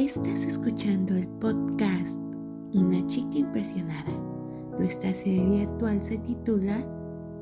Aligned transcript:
Estás 0.00 0.46
escuchando 0.46 1.14
el 1.14 1.28
podcast 1.28 2.16
Una 2.72 3.06
chica 3.06 3.36
impresionada. 3.36 4.10
Nuestra 4.78 5.12
serie 5.12 5.64
actual 5.64 6.02
se 6.02 6.16
titula 6.16 6.82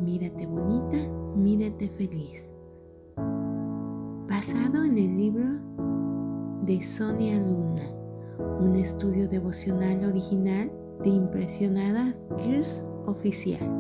Mírate 0.00 0.44
bonita, 0.44 0.96
mírate 1.36 1.88
feliz. 1.88 2.50
Basado 4.28 4.82
en 4.82 4.98
el 4.98 5.16
libro 5.16 5.46
de 6.64 6.82
Sonia 6.82 7.38
Luna, 7.38 7.92
un 8.58 8.74
estudio 8.74 9.28
devocional 9.28 10.04
original 10.04 10.68
de 11.04 11.10
Impresionadas 11.10 12.26
Gears 12.38 12.84
Oficial. 13.06 13.70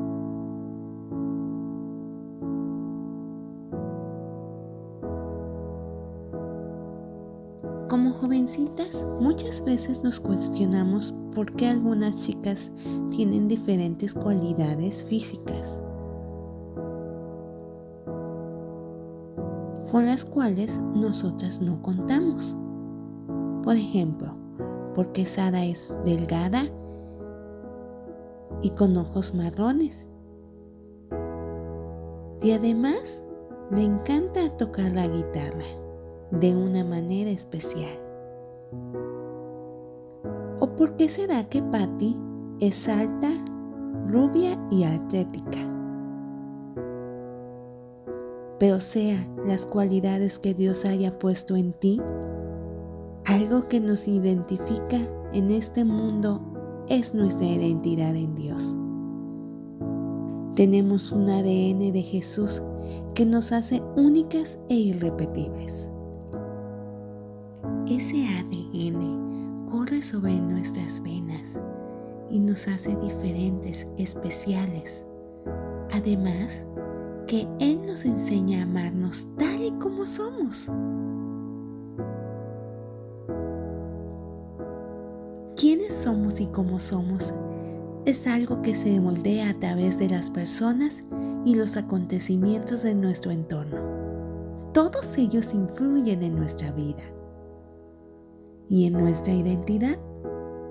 Jovencitas, 8.18 9.06
muchas 9.20 9.64
veces 9.64 10.02
nos 10.02 10.20
cuestionamos 10.20 11.14
por 11.34 11.52
qué 11.54 11.68
algunas 11.68 12.24
chicas 12.24 12.70
tienen 13.10 13.48
diferentes 13.48 14.14
cualidades 14.14 15.02
físicas, 15.04 15.80
con 19.90 20.06
las 20.06 20.24
cuales 20.24 20.78
nosotras 20.94 21.60
no 21.60 21.80
contamos. 21.80 22.56
Por 23.62 23.76
ejemplo, 23.76 24.34
porque 24.94 25.24
Sara 25.24 25.64
es 25.64 25.96
delgada 26.04 26.64
y 28.62 28.70
con 28.70 28.96
ojos 28.96 29.34
marrones. 29.34 30.06
Y 32.42 32.52
además 32.52 33.22
le 33.70 33.82
encanta 33.84 34.56
tocar 34.56 34.92
la 34.92 35.06
guitarra 35.06 35.66
de 36.30 36.54
una 36.56 36.84
manera 36.84 37.30
especial. 37.30 38.07
¿O 40.60 40.74
por 40.74 40.96
qué 40.96 41.08
será 41.08 41.44
que 41.44 41.62
Patty 41.62 42.16
es 42.58 42.88
alta, 42.88 43.30
rubia 44.08 44.58
y 44.70 44.82
atlética? 44.82 45.58
Pero 48.58 48.80
sea 48.80 49.24
las 49.46 49.66
cualidades 49.66 50.40
que 50.40 50.54
Dios 50.54 50.84
haya 50.84 51.16
puesto 51.16 51.54
en 51.54 51.72
ti, 51.74 52.00
algo 53.24 53.68
que 53.68 53.78
nos 53.78 54.08
identifica 54.08 54.98
en 55.32 55.50
este 55.50 55.84
mundo 55.84 56.40
es 56.88 57.14
nuestra 57.14 57.46
identidad 57.46 58.16
en 58.16 58.34
Dios. 58.34 58.76
Tenemos 60.56 61.12
un 61.12 61.30
ADN 61.30 61.92
de 61.92 62.02
Jesús 62.02 62.64
que 63.14 63.24
nos 63.24 63.52
hace 63.52 63.80
únicas 63.94 64.58
e 64.68 64.74
irrepetibles. 64.74 65.92
Ese 67.86 68.26
ADN 68.26 69.27
corre 69.70 70.00
sobre 70.00 70.40
nuestras 70.40 71.02
venas 71.02 71.60
y 72.30 72.40
nos 72.40 72.68
hace 72.68 72.96
diferentes, 72.96 73.86
especiales. 73.98 75.06
Además, 75.92 76.66
que 77.26 77.46
Él 77.58 77.84
nos 77.86 78.04
enseña 78.04 78.60
a 78.60 78.62
amarnos 78.62 79.26
tal 79.36 79.62
y 79.62 79.70
como 79.72 80.06
somos. 80.06 80.70
¿Quiénes 85.56 85.92
somos 85.92 86.40
y 86.40 86.46
cómo 86.46 86.78
somos? 86.78 87.34
Es 88.06 88.26
algo 88.26 88.62
que 88.62 88.74
se 88.74 89.00
moldea 89.00 89.50
a 89.50 89.58
través 89.58 89.98
de 89.98 90.08
las 90.08 90.30
personas 90.30 91.04
y 91.44 91.54
los 91.54 91.76
acontecimientos 91.76 92.82
de 92.82 92.94
nuestro 92.94 93.32
entorno. 93.32 93.76
Todos 94.72 95.18
ellos 95.18 95.52
influyen 95.52 96.22
en 96.22 96.36
nuestra 96.36 96.70
vida 96.72 97.02
y 98.68 98.86
en 98.86 98.94
nuestra 98.94 99.32
identidad, 99.32 99.98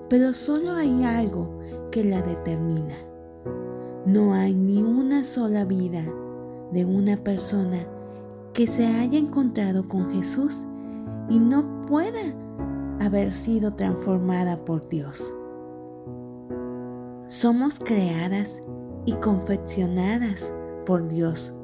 pero 0.08 0.32
solo 0.32 0.72
hay 0.72 1.04
algo 1.04 1.58
que 1.90 2.04
la 2.04 2.22
determina. 2.22 2.94
No 4.06 4.34
hay 4.34 4.54
ni 4.54 4.82
una 4.82 5.24
sola 5.24 5.64
vida 5.64 6.04
de 6.72 6.84
una 6.84 7.16
persona 7.22 7.78
que 8.54 8.66
se 8.66 8.86
haya 8.86 9.18
encontrado 9.18 9.88
con 9.88 10.10
Jesús 10.10 10.66
y 11.28 11.38
no 11.38 11.82
pueda 11.82 12.34
haber 13.00 13.32
sido 13.32 13.74
transformada 13.74 14.64
por 14.64 14.88
Dios. 14.88 15.34
Somos 17.28 17.78
creadas 17.78 18.62
y 19.04 19.12
confeccionadas 19.14 20.52
por 20.86 21.08
Dios, 21.08 21.54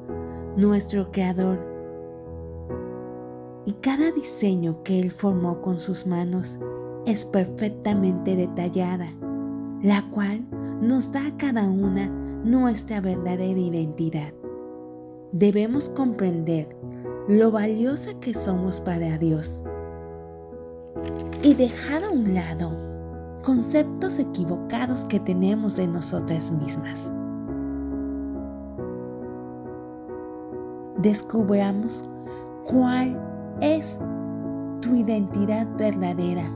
nuestro 0.55 1.11
Creador 1.11 1.74
y 3.65 3.73
cada 3.73 4.11
diseño 4.11 4.83
que 4.83 4.99
Él 4.99 5.11
formó 5.11 5.61
con 5.61 5.79
sus 5.79 6.05
manos 6.05 6.57
es 7.05 7.25
perfectamente 7.25 8.35
detallada, 8.35 9.07
la 9.81 10.09
cual 10.11 10.45
nos 10.81 11.11
da 11.11 11.27
a 11.27 11.37
cada 11.37 11.63
una 11.63 12.07
nuestra 12.07 13.01
verdadera 13.01 13.59
identidad. 13.59 14.33
Debemos 15.31 15.89
comprender 15.89 16.75
lo 17.27 17.51
valiosa 17.51 18.19
que 18.19 18.33
somos 18.33 18.81
para 18.81 19.17
Dios 19.17 19.63
y 21.41 21.55
dejar 21.55 22.03
a 22.03 22.09
un 22.11 22.33
lado 22.33 22.71
conceptos 23.43 24.19
equivocados 24.19 25.05
que 25.05 25.19
tenemos 25.19 25.75
de 25.75 25.87
nosotras 25.87 26.51
mismas. 26.51 27.11
Descubramos 30.97 32.09
cuál 32.65 33.34
es 33.61 33.97
tu 34.81 34.95
identidad 34.95 35.67
verdadera. 35.77 36.49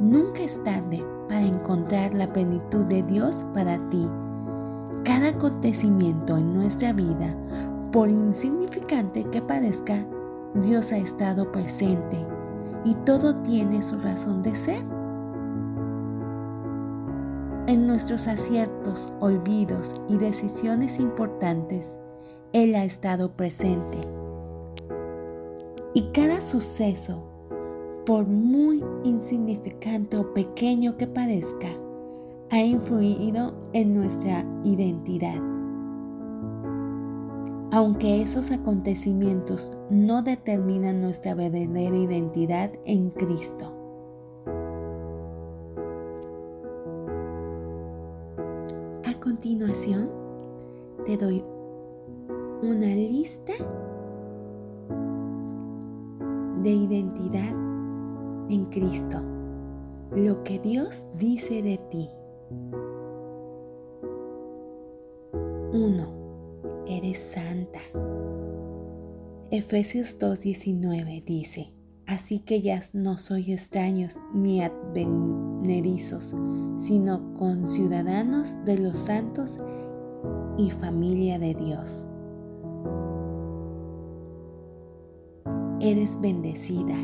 Nunca 0.00 0.42
es 0.42 0.62
tarde 0.64 1.04
para 1.28 1.42
encontrar 1.42 2.14
la 2.14 2.32
plenitud 2.32 2.84
de 2.86 3.02
Dios 3.02 3.44
para 3.54 3.78
ti. 3.88 4.06
Cada 5.04 5.28
acontecimiento 5.28 6.36
en 6.36 6.54
nuestra 6.54 6.92
vida, 6.92 7.34
por 7.92 8.10
insignificante 8.10 9.24
que 9.24 9.40
parezca, 9.40 10.04
Dios 10.54 10.92
ha 10.92 10.98
estado 10.98 11.50
presente 11.50 12.18
y 12.84 12.94
todo 12.94 13.36
tiene 13.36 13.82
su 13.82 13.98
razón 13.98 14.42
de 14.42 14.54
ser. 14.54 14.93
En 17.66 17.86
nuestros 17.86 18.28
aciertos, 18.28 19.10
olvidos 19.20 19.94
y 20.06 20.18
decisiones 20.18 21.00
importantes, 21.00 21.86
Él 22.52 22.74
ha 22.74 22.84
estado 22.84 23.36
presente. 23.36 23.98
Y 25.94 26.10
cada 26.12 26.42
suceso, 26.42 27.26
por 28.04 28.26
muy 28.26 28.84
insignificante 29.04 30.18
o 30.18 30.34
pequeño 30.34 30.98
que 30.98 31.06
parezca, 31.06 31.68
ha 32.50 32.60
influido 32.60 33.54
en 33.72 33.94
nuestra 33.94 34.44
identidad. 34.62 35.40
Aunque 37.72 38.20
esos 38.20 38.50
acontecimientos 38.50 39.72
no 39.88 40.20
determinan 40.20 41.00
nuestra 41.00 41.34
verdadera 41.34 41.96
identidad 41.96 42.72
en 42.84 43.08
Cristo. 43.08 43.73
Continuación 49.24 50.10
te 51.06 51.16
doy 51.16 51.42
una 52.62 52.88
lista 52.88 53.54
de 56.62 56.70
identidad 56.70 57.48
en 58.50 58.66
Cristo. 58.66 59.22
Lo 60.14 60.44
que 60.44 60.58
Dios 60.58 61.06
dice 61.14 61.62
de 61.62 61.78
ti. 61.90 62.10
1. 65.72 66.84
Eres 66.86 67.16
santa. 67.16 67.80
Efesios 69.50 70.18
2.19 70.18 71.24
dice, 71.24 71.72
Así 72.06 72.38
que 72.40 72.60
ya 72.60 72.80
no 72.92 73.16
soy 73.16 73.52
extraños 73.52 74.18
ni 74.34 74.62
advenedizos, 74.62 76.34
sino 76.76 77.32
conciudadanos 77.34 78.58
de 78.64 78.78
los 78.78 78.96
santos 78.96 79.58
y 80.58 80.70
familia 80.70 81.38
de 81.38 81.54
Dios. 81.54 82.06
Eres 85.80 86.20
bendecida 86.20 86.96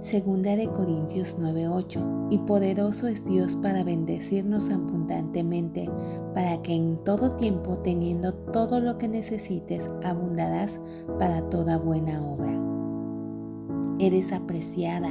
Segunda 0.00 0.56
de 0.56 0.66
Corintios 0.66 1.36
9:8, 1.38 2.28
y 2.30 2.38
poderoso 2.38 3.06
es 3.06 3.22
Dios 3.22 3.56
para 3.56 3.84
bendecirnos 3.84 4.70
abundantemente, 4.70 5.90
para 6.32 6.62
que 6.62 6.74
en 6.74 7.04
todo 7.04 7.32
tiempo, 7.32 7.76
teniendo 7.76 8.32
todo 8.32 8.80
lo 8.80 8.96
que 8.96 9.08
necesites, 9.08 9.90
abundarás 10.02 10.80
para 11.18 11.42
toda 11.50 11.76
buena 11.76 12.18
obra. 12.24 12.58
Eres 13.98 14.32
apreciada. 14.32 15.10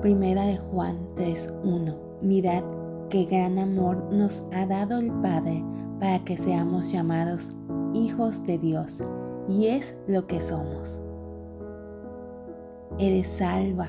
Primera 0.00 0.46
de 0.46 0.56
Juan 0.56 0.98
3:1, 1.14 1.94
mirad 2.22 2.64
qué 3.08 3.26
gran 3.26 3.56
amor 3.56 4.12
nos 4.12 4.44
ha 4.52 4.66
dado 4.66 4.98
el 4.98 5.12
Padre 5.12 5.64
para 6.00 6.24
que 6.24 6.36
seamos 6.36 6.90
llamados 6.90 7.52
hijos 7.94 8.42
de 8.42 8.58
Dios, 8.58 8.98
y 9.46 9.66
es 9.66 9.94
lo 10.08 10.26
que 10.26 10.40
somos. 10.40 11.04
Eres 12.98 13.26
salva. 13.26 13.88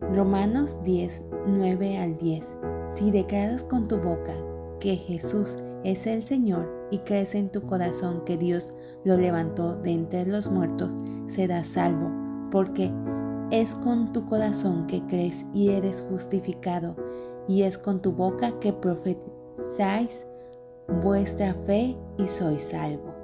Romanos 0.00 0.80
10, 0.82 1.22
9 1.46 1.98
al 1.98 2.16
10. 2.16 2.58
Si 2.94 3.12
declaras 3.12 3.62
con 3.62 3.86
tu 3.86 3.98
boca 3.98 4.34
que 4.80 4.96
Jesús 4.96 5.56
es 5.84 6.08
el 6.08 6.24
Señor 6.24 6.88
y 6.90 6.98
crees 6.98 7.36
en 7.36 7.52
tu 7.52 7.62
corazón 7.62 8.24
que 8.24 8.36
Dios 8.36 8.72
lo 9.04 9.16
levantó 9.16 9.76
de 9.76 9.92
entre 9.92 10.26
los 10.26 10.50
muertos, 10.50 10.96
serás 11.26 11.68
salvo, 11.68 12.10
porque 12.50 12.92
es 13.52 13.76
con 13.76 14.12
tu 14.12 14.26
corazón 14.26 14.88
que 14.88 15.06
crees 15.06 15.46
y 15.52 15.68
eres 15.68 16.04
justificado, 16.10 16.96
y 17.46 17.62
es 17.62 17.78
con 17.78 18.02
tu 18.02 18.10
boca 18.10 18.58
que 18.58 18.72
profetizáis 18.72 20.26
vuestra 21.00 21.54
fe 21.54 21.96
y 22.18 22.26
sois 22.26 22.62
salvo. 22.62 23.15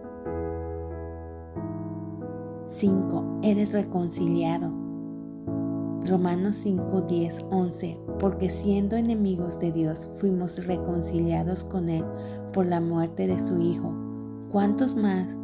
5. 2.83 3.39
Eres 3.45 3.73
reconciliado. 3.73 4.73
Romanos 6.05 6.57
5, 6.57 7.03
10, 7.03 7.47
11. 7.49 8.01
Porque 8.19 8.51
siendo 8.51 8.97
enemigos 8.97 9.61
de 9.61 9.71
Dios, 9.71 10.09
fuimos 10.19 10.67
reconciliados 10.67 11.63
con 11.63 11.89
Él 11.89 12.05
por 12.53 12.67
la 12.67 12.81
muerte 12.81 13.29
de 13.29 13.39
su 13.39 13.57
Hijo. 13.61 13.95
¿Cuántos 14.51 14.97
más, 14.97 15.39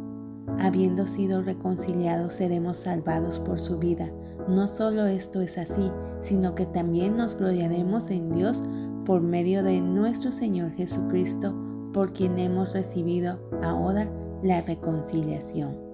habiendo 0.59 1.07
sido 1.07 1.41
reconciliados, 1.41 2.33
seremos 2.33 2.75
salvados 2.75 3.39
por 3.39 3.57
su 3.57 3.79
vida? 3.79 4.11
No 4.49 4.67
solo 4.67 5.05
esto 5.05 5.39
es 5.39 5.57
así, 5.57 5.93
sino 6.19 6.55
que 6.55 6.65
también 6.65 7.15
nos 7.15 7.37
gloriaremos 7.37 8.09
en 8.09 8.33
Dios 8.33 8.61
por 9.05 9.21
medio 9.21 9.63
de 9.63 9.79
nuestro 9.79 10.33
Señor 10.33 10.71
Jesucristo, 10.71 11.55
por 11.93 12.11
quien 12.11 12.37
hemos 12.37 12.73
recibido 12.73 13.39
ahora 13.63 14.11
la 14.43 14.59
reconciliación. 14.59 15.88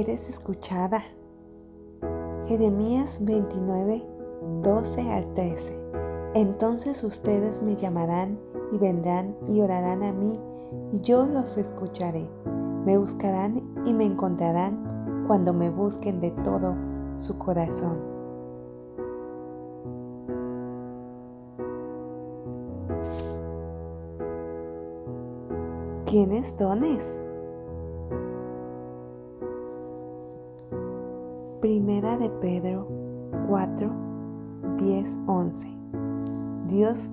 Eres 0.00 0.28
escuchada. 0.28 1.04
Jeremías 2.46 3.20
29, 3.22 4.04
12 4.62 5.12
al 5.12 5.32
13. 5.34 5.78
Entonces 6.34 7.04
ustedes 7.04 7.62
me 7.62 7.76
llamarán 7.76 8.40
y 8.72 8.78
vendrán 8.78 9.36
y 9.46 9.60
orarán 9.60 10.02
a 10.02 10.12
mí 10.12 10.38
y 10.92 11.00
yo 11.00 11.26
los 11.26 11.56
escucharé. 11.56 12.28
Me 12.84 12.98
buscarán 12.98 13.62
y 13.86 13.94
me 13.94 14.04
encontrarán 14.04 15.24
cuando 15.28 15.54
me 15.54 15.70
busquen 15.70 16.20
de 16.20 16.32
todo 16.32 16.74
su 17.18 17.38
corazón. 17.38 18.02
¿Tienes 26.04 26.56
dones? 26.56 27.23
Primera 31.64 32.18
de 32.18 32.28
Pedro 32.28 32.86
4, 33.48 33.90
10, 34.76 35.18
11. 35.26 35.66
Dios, 36.66 37.10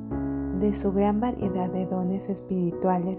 de 0.59 0.73
su 0.73 0.91
gran 0.91 1.21
variedad 1.21 1.69
de 1.69 1.85
dones 1.85 2.27
espirituales, 2.27 3.17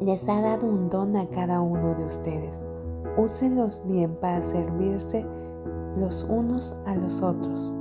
les 0.00 0.28
ha 0.28 0.40
dado 0.40 0.66
un 0.66 0.90
don 0.90 1.14
a 1.14 1.28
cada 1.28 1.60
uno 1.60 1.94
de 1.94 2.04
ustedes. 2.04 2.60
Úsenlos 3.16 3.84
bien 3.86 4.16
para 4.16 4.42
servirse 4.42 5.24
los 5.96 6.24
unos 6.24 6.76
a 6.84 6.96
los 6.96 7.22
otros. 7.22 7.72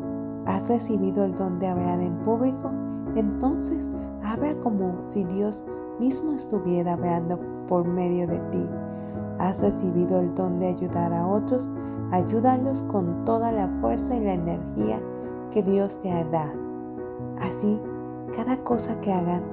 ¿Has 0.46 0.68
recibido 0.68 1.26
el 1.26 1.34
don 1.34 1.58
de 1.58 1.66
hablar 1.66 2.00
en 2.00 2.16
público? 2.20 2.70
Entonces 3.16 3.90
habla 4.24 4.54
como 4.60 5.04
si 5.04 5.24
Dios 5.24 5.64
mismo 6.00 6.34
estuviera 6.34 6.94
hablando 6.94 7.40
por 7.68 7.88
medio 7.88 8.28
de 8.28 8.40
ti 8.52 8.70
has 9.40 9.60
recibido 9.60 10.20
el 10.20 10.34
don 10.36 10.60
de 10.60 10.68
ayudar 10.68 11.14
a 11.14 11.28
otros, 11.28 11.70
ayúdalos 12.12 12.84
con 12.84 13.26
toda 13.26 13.52
la 13.52 13.68
fuerza 13.80 14.16
y 14.16 14.24
la 14.24 14.34
energía 14.34 15.02
que 15.52 15.64
Dios 15.64 16.00
te 16.02 16.10
da. 16.10 16.54
Así, 17.40 17.82
cada 18.36 18.58
cosa 18.64 19.00
que 19.02 19.12
hagan 19.12 19.44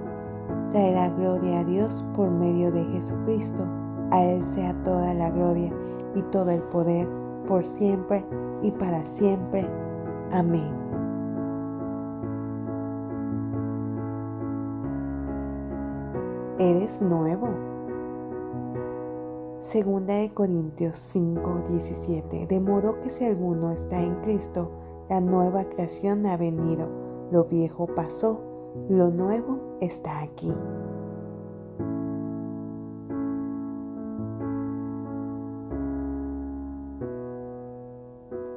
traerá 0.70 1.08
gloria 1.10 1.60
a 1.60 1.64
Dios 1.64 2.04
por 2.14 2.30
medio 2.30 2.70
de 2.70 2.84
Jesucristo. 2.84 3.64
A 4.10 4.22
Él 4.22 4.44
sea 4.54 4.74
toda 4.84 5.12
la 5.14 5.30
gloria 5.30 5.72
y 6.14 6.22
todo 6.22 6.50
el 6.50 6.62
poder 6.62 7.08
por 7.46 7.64
siempre 7.64 8.24
y 8.62 8.70
para 8.70 9.04
siempre. 9.04 9.68
Amén. 10.32 10.70
Eres 16.58 17.00
nuevo. 17.00 17.67
Segunda 19.60 20.14
de 20.14 20.32
Corintios 20.32 20.96
5, 20.96 21.64
17. 21.68 22.46
De 22.46 22.60
modo 22.60 23.00
que 23.00 23.10
si 23.10 23.24
alguno 23.24 23.72
está 23.72 24.00
en 24.00 24.14
Cristo, 24.22 24.70
la 25.08 25.20
nueva 25.20 25.64
creación 25.64 26.26
ha 26.26 26.36
venido, 26.36 26.88
lo 27.32 27.44
viejo 27.44 27.88
pasó, 27.88 28.40
lo 28.88 29.10
nuevo 29.10 29.58
está 29.80 30.20
aquí. 30.20 30.54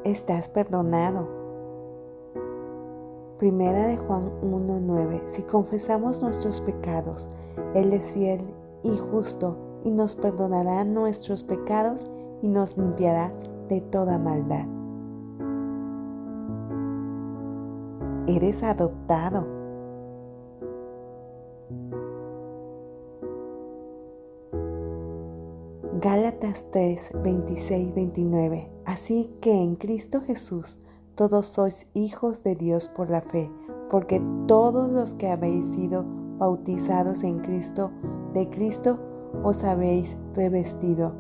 Estás 0.04 0.50
perdonado. 0.50 1.28
Primera 3.40 3.88
de 3.88 3.98
Juan 3.98 4.30
1:9. 4.44 5.24
Si 5.26 5.42
confesamos 5.42 6.22
nuestros 6.22 6.62
pecados, 6.62 7.28
Él 7.74 7.92
es 7.92 8.14
fiel 8.14 8.42
y 8.84 8.96
justo 8.98 9.71
y 9.84 9.92
nos 9.92 10.16
perdonará 10.16 10.84
nuestros 10.86 11.44
pecados 11.44 12.10
y 12.42 12.48
nos 12.48 12.78
limpiará 12.78 13.34
de 13.68 13.82
toda 13.82 14.20
maldad. 14.20 14.68
Eres 18.28 18.64
adoptado. 18.64 19.62
Gálatas 26.02 26.66
3, 26.72 27.10
26, 27.24 27.94
29. 27.94 28.72
Así 28.86 29.30
que 29.40 29.54
en 29.54 29.76
Cristo 29.76 30.22
Jesús 30.22 30.80
todos 31.16 31.46
sois 31.46 31.88
hijos 31.94 32.44
de 32.44 32.56
Dios 32.56 32.88
por 32.88 33.10
la 33.10 33.22
fe, 33.22 33.52
porque 33.90 34.22
todos 34.48 34.90
los 34.90 35.14
que 35.14 35.30
habéis 35.30 35.66
sido 35.68 36.06
bautizados 36.40 37.24
en 37.24 37.40
Cristo, 37.40 37.92
de 38.34 38.50
Cristo, 38.50 39.00
os 39.44 39.64
habéis 39.64 40.18
revestido. 40.34 41.14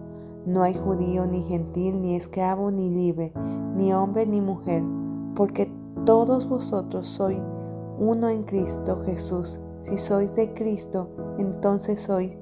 No 0.45 0.63
hay 0.63 0.73
judío 0.73 1.27
ni 1.27 1.43
gentil, 1.43 2.01
ni 2.01 2.15
esclavo 2.15 2.71
ni 2.71 2.89
libre, 2.89 3.31
ni 3.75 3.93
hombre 3.93 4.25
ni 4.25 4.41
mujer, 4.41 4.83
porque 5.35 5.71
todos 6.05 6.49
vosotros 6.49 7.07
sois 7.07 7.39
uno 7.99 8.29
en 8.29 8.43
Cristo 8.43 9.01
Jesús. 9.05 9.59
Si 9.81 9.97
sois 9.97 10.35
de 10.35 10.53
Cristo, 10.53 11.09
entonces 11.37 11.99
sois 11.99 12.37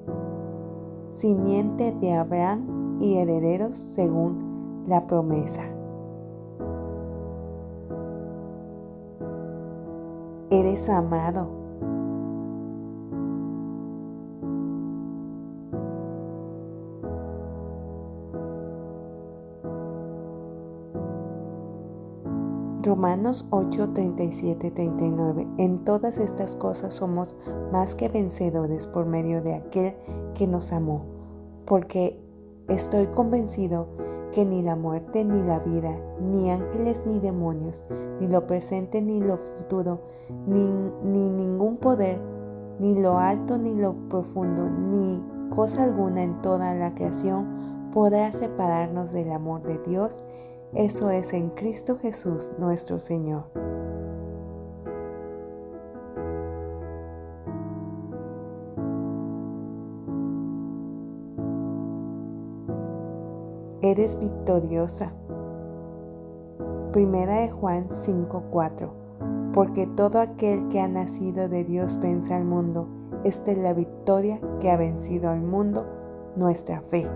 simiente 1.10 1.92
de 1.92 2.12
Abraham 2.12 2.98
y 3.00 3.16
herederos 3.16 3.76
según 3.76 4.84
la 4.86 5.06
promesa. 5.06 5.62
Eres 10.50 10.88
amado 10.88 11.59
Romanos 22.82 23.46
8, 23.50 23.90
37, 23.92 24.70
39. 24.70 25.46
En 25.58 25.84
todas 25.84 26.16
estas 26.16 26.56
cosas 26.56 26.94
somos 26.94 27.36
más 27.72 27.94
que 27.94 28.08
vencedores 28.08 28.86
por 28.86 29.04
medio 29.04 29.42
de 29.42 29.54
aquel 29.54 29.96
que 30.34 30.46
nos 30.46 30.72
amó, 30.72 31.04
porque 31.66 32.18
estoy 32.68 33.08
convencido 33.08 33.88
que 34.32 34.46
ni 34.46 34.62
la 34.62 34.76
muerte 34.76 35.24
ni 35.24 35.42
la 35.42 35.58
vida, 35.58 35.94
ni 36.22 36.50
ángeles 36.50 37.02
ni 37.04 37.18
demonios, 37.18 37.84
ni 38.18 38.28
lo 38.28 38.46
presente 38.46 39.02
ni 39.02 39.20
lo 39.20 39.36
futuro, 39.36 40.00
ni, 40.46 40.70
ni 41.04 41.28
ningún 41.28 41.76
poder, 41.76 42.18
ni 42.78 42.98
lo 42.98 43.18
alto 43.18 43.58
ni 43.58 43.74
lo 43.74 44.08
profundo, 44.08 44.70
ni 44.70 45.22
cosa 45.50 45.84
alguna 45.84 46.22
en 46.22 46.40
toda 46.40 46.74
la 46.74 46.94
creación 46.94 47.90
podrá 47.92 48.32
separarnos 48.32 49.12
del 49.12 49.32
amor 49.32 49.62
de 49.62 49.78
Dios 49.78 50.22
eso 50.74 51.10
es 51.10 51.32
en 51.32 51.50
Cristo 51.50 51.98
Jesús 51.98 52.52
nuestro 52.58 53.00
Señor. 53.00 53.46
Eres 63.82 64.20
victoriosa. 64.20 65.12
Primera 66.92 67.40
de 67.40 67.50
Juan 67.50 67.88
5:4. 67.90 68.92
Porque 69.52 69.88
todo 69.88 70.20
aquel 70.20 70.68
que 70.68 70.78
ha 70.78 70.86
nacido 70.86 71.48
de 71.48 71.64
Dios 71.64 71.98
vence 71.98 72.32
al 72.32 72.44
mundo. 72.44 72.86
Esta 73.24 73.50
es 73.50 73.58
la 73.58 73.74
victoria 73.74 74.40
que 74.60 74.70
ha 74.70 74.76
vencido 74.76 75.30
al 75.30 75.42
mundo, 75.42 75.84
nuestra 76.36 76.80
fe. 76.80 77.08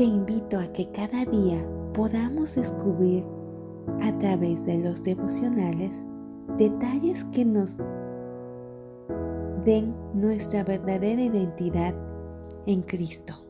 Te 0.00 0.06
invito 0.06 0.58
a 0.58 0.66
que 0.72 0.90
cada 0.92 1.26
día 1.26 1.62
podamos 1.92 2.54
descubrir 2.54 3.22
a 4.00 4.18
través 4.18 4.64
de 4.64 4.78
los 4.78 5.04
devocionales 5.04 6.06
detalles 6.56 7.22
que 7.34 7.44
nos 7.44 7.76
den 9.62 9.94
nuestra 10.14 10.64
verdadera 10.64 11.20
identidad 11.20 11.94
en 12.64 12.80
Cristo. 12.80 13.49